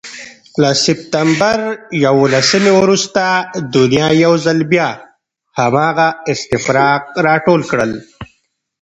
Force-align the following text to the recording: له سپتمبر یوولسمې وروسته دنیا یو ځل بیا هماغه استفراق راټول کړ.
له 0.61 0.71
سپتمبر 0.85 1.57
یوولسمې 2.05 2.71
وروسته 2.79 3.23
دنیا 3.75 4.07
یو 4.23 4.33
ځل 4.45 4.59
بیا 4.71 4.89
هماغه 5.59 6.07
استفراق 6.33 7.03
راټول 7.27 7.61
کړ. 7.71 7.79